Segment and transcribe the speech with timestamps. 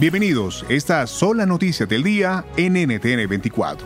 [0.00, 3.84] Bienvenidos, estas son las noticias del día en NTN 24.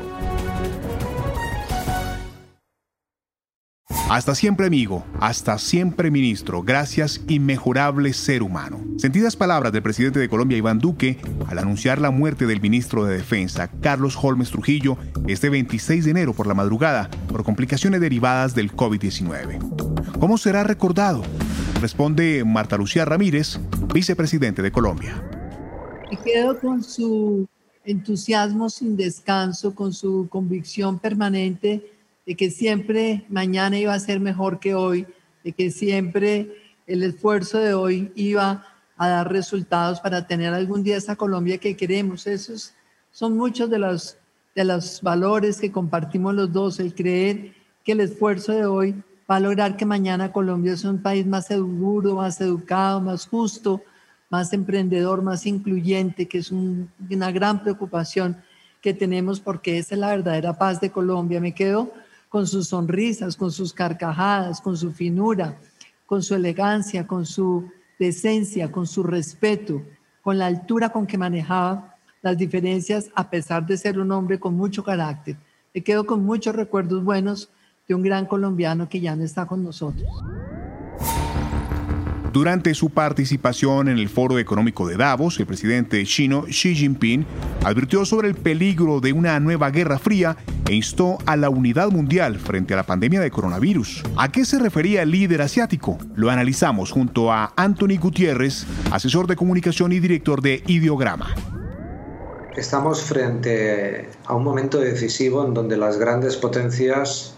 [4.10, 8.78] Hasta siempre amigo, hasta siempre ministro, gracias inmejorable ser humano.
[8.98, 11.16] Sentidas palabras del presidente de Colombia Iván Duque
[11.48, 16.34] al anunciar la muerte del ministro de Defensa Carlos Holmes Trujillo este 26 de enero
[16.34, 20.19] por la madrugada por complicaciones derivadas del COVID-19.
[20.20, 21.22] ¿Cómo será recordado?
[21.80, 23.58] Responde Marta Lucía Ramírez,
[23.94, 25.31] vicepresidente de Colombia.
[26.12, 27.48] Me quedo con su
[27.86, 31.91] entusiasmo sin descanso, con su convicción permanente
[32.27, 35.06] de que siempre mañana iba a ser mejor que hoy,
[35.42, 36.54] de que siempre
[36.86, 38.62] el esfuerzo de hoy iba
[38.98, 42.26] a dar resultados para tener algún día esa Colombia que queremos.
[42.26, 42.74] Esos
[43.10, 44.19] son muchos de los,
[44.54, 49.36] de los valores que compartimos los dos, el creer que el esfuerzo de hoy va
[49.36, 53.80] a lograr que mañana Colombia sea un país más seguro, más educado, más justo,
[54.33, 58.38] más emprendedor, más incluyente, que es una gran preocupación
[58.80, 61.38] que tenemos porque esa es la verdadera paz de Colombia.
[61.38, 61.93] Me quedo
[62.31, 65.59] con sus sonrisas, con sus carcajadas, con su finura,
[66.06, 69.82] con su elegancia, con su decencia, con su respeto,
[70.22, 74.56] con la altura con que manejaba las diferencias a pesar de ser un hombre con
[74.56, 75.37] mucho carácter.
[75.75, 77.50] Me quedo con muchos recuerdos buenos
[77.87, 80.09] de un gran colombiano que ya no está con nosotros.
[82.32, 87.26] Durante su participación en el Foro Económico de Davos, el presidente chino Xi Jinping
[87.62, 92.38] advirtió sobre el peligro de una nueva guerra fría e instó a la unidad mundial
[92.38, 94.03] frente a la pandemia de coronavirus.
[94.16, 95.98] ¿A qué se refería el líder asiático?
[96.15, 101.34] Lo analizamos junto a Anthony Gutiérrez, asesor de comunicación y director de Ideograma.
[102.56, 107.34] Estamos frente a un momento decisivo en donde las grandes potencias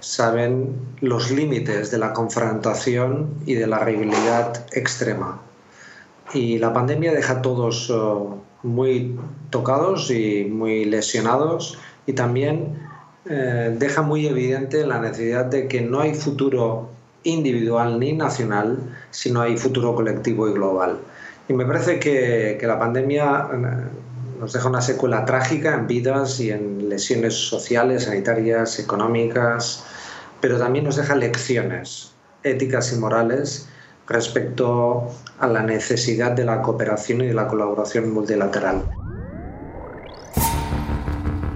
[0.00, 5.40] saben los límites de la confrontación y de la rivalidad extrema.
[6.34, 9.18] Y la pandemia deja a todos uh, muy
[9.50, 12.78] tocados y muy lesionados y también
[13.26, 16.88] eh, deja muy evidente la necesidad de que no hay futuro
[17.24, 18.78] individual ni nacional,
[19.10, 20.98] sino hay futuro colectivo y global.
[21.48, 23.88] Y me parece que, que la pandemia eh,
[24.38, 29.84] nos deja una secuela trágica en vidas y en lesiones sociales, sanitarias, económicas,
[30.40, 32.12] pero también nos deja lecciones
[32.44, 33.68] éticas y morales
[34.06, 38.84] respecto a la necesidad de la cooperación y de la colaboración multilateral.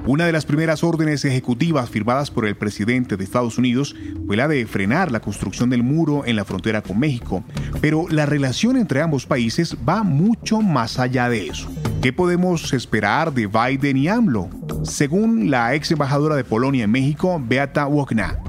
[0.04, 3.94] Una de las primeras órdenes ejecutivas firmadas por el presidente de Estados Unidos
[4.26, 7.44] fue la de frenar la construcción del muro en la frontera con México,
[7.80, 11.70] pero la relación entre ambos países va mucho más allá de eso.
[12.02, 14.48] ¿Qué podemos esperar de Biden y AMLO?
[14.82, 18.40] Según la ex embajadora de Polonia en México, Beata Wokna,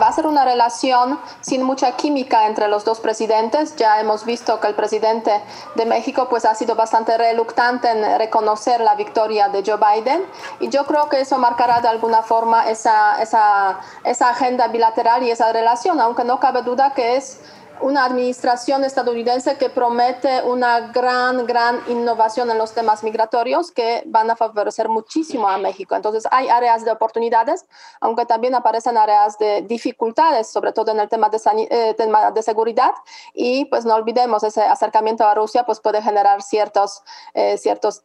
[0.00, 3.76] Va a ser una relación sin mucha química entre los dos presidentes.
[3.76, 5.30] Ya hemos visto que el presidente
[5.76, 10.24] de México pues, ha sido bastante reluctante en reconocer la victoria de Joe Biden
[10.58, 15.30] y yo creo que eso marcará de alguna forma esa, esa, esa agenda bilateral y
[15.30, 17.38] esa relación, aunque no cabe duda que es
[17.82, 24.30] una administración estadounidense que promete una gran, gran innovación en los temas migratorios que van
[24.30, 25.94] a favorecer muchísimo a México.
[25.94, 27.66] Entonces hay áreas de oportunidades,
[28.00, 31.38] aunque también aparecen áreas de dificultades, sobre todo en el tema de,
[31.70, 32.92] eh, tema de seguridad.
[33.34, 37.02] Y pues no olvidemos, ese acercamiento a Rusia pues puede generar ciertos,
[37.34, 38.04] eh, ciertos,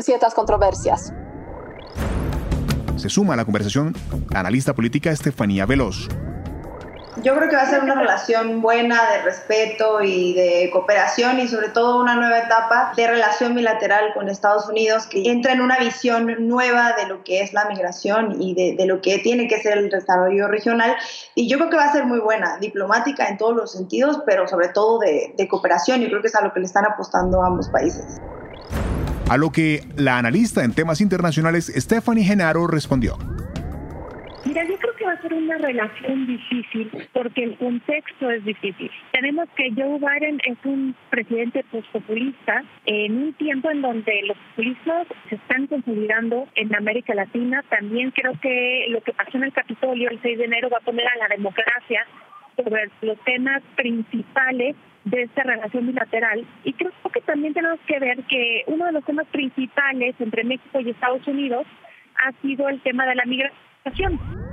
[0.00, 1.12] ciertas controversias.
[2.96, 3.94] Se suma a la conversación
[4.34, 6.08] analista política Estefanía Veloz
[7.22, 11.48] Yo creo que va a ser una relación buena de respeto y de cooperación y
[11.48, 15.78] sobre todo una nueva etapa de relación bilateral con Estados Unidos que entra en una
[15.78, 19.58] visión nueva de lo que es la migración y de, de lo que tiene que
[19.62, 20.94] ser el desarrollo regional.
[21.34, 24.46] Y yo creo que va a ser muy buena, diplomática en todos los sentidos, pero
[24.46, 26.02] sobre todo de, de cooperación.
[26.02, 28.04] Y creo que es a lo que le están apostando ambos países.
[29.30, 33.16] A lo que la analista en temas internacionales Stephanie Genaro respondió.
[34.44, 38.90] Mira, yo creo que va a ser una relación difícil porque el contexto es difícil.
[39.12, 45.06] Tenemos que Joe Biden es un presidente postpopulista en un tiempo en donde los populismos
[45.28, 47.62] se están consolidando en América Latina.
[47.68, 50.84] También creo que lo que pasó en el Capitolio el 6 de enero va a
[50.84, 52.04] poner a la democracia
[52.56, 54.74] sobre los temas principales
[55.04, 56.44] de esta relación bilateral.
[56.64, 60.80] Y creo que también tenemos que ver que uno de los temas principales entre México
[60.80, 61.66] y Estados Unidos
[62.24, 64.45] ha sido el tema de la migración.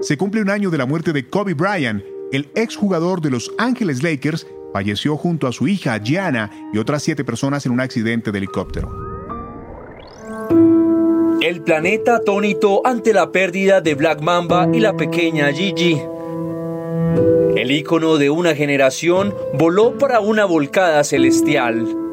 [0.00, 2.02] Se cumple un año de la muerte de Kobe Bryant,
[2.32, 7.24] el exjugador de Los Ángeles Lakers, falleció junto a su hija Gianna y otras siete
[7.24, 8.90] personas en un accidente de helicóptero.
[11.40, 16.00] El planeta atónito ante la pérdida de Black Mamba y la pequeña Gigi.
[17.56, 22.05] El ícono de una generación voló para una volcada celestial.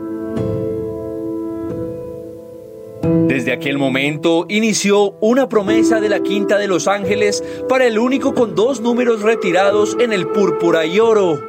[3.27, 8.33] Desde aquel momento inició una promesa de la Quinta de Los Ángeles para el único
[8.33, 11.39] con dos números retirados en el púrpura y oro.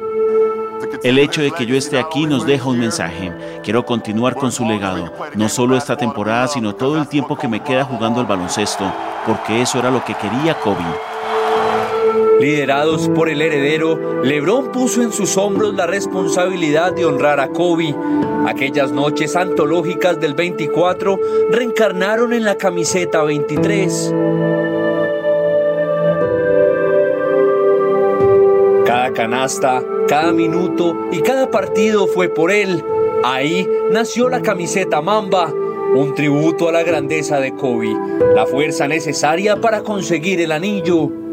[1.03, 3.31] El hecho de que yo esté aquí nos deja un mensaje.
[3.63, 7.61] Quiero continuar con su legado, no solo esta temporada, sino todo el tiempo que me
[7.61, 8.91] queda jugando al baloncesto,
[9.25, 11.14] porque eso era lo que quería Kobe.
[12.39, 17.95] Liderados por el heredero, LeBron puso en sus hombros la responsabilidad de honrar a Kobe.
[18.45, 24.13] Aquellas noches antológicas del 24 reencarnaron en la camiseta 23.
[28.85, 32.83] Cada canasta, cada minuto y cada partido fue por él.
[33.23, 35.51] Ahí nació la camiseta Mamba,
[35.95, 37.95] un tributo a la grandeza de Kobe,
[38.35, 41.24] la fuerza necesaria para conseguir el anillo.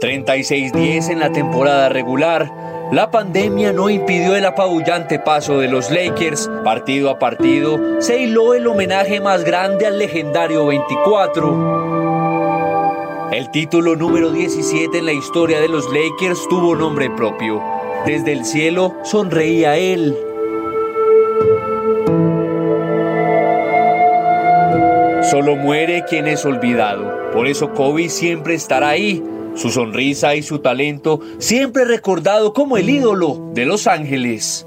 [0.00, 2.50] 36-10 en la temporada regular.
[2.90, 6.50] La pandemia no impidió el apabullante paso de los Lakers.
[6.64, 13.30] Partido a partido se hiló el homenaje más grande al legendario 24.
[13.30, 17.62] El título número 17 en la historia de los Lakers tuvo nombre propio.
[18.04, 20.18] Desde el cielo sonreía él.
[25.30, 27.30] Solo muere quien es olvidado.
[27.32, 29.22] Por eso Kobe siempre estará ahí
[29.60, 34.66] su sonrisa y su talento siempre recordado como el ídolo de Los Ángeles.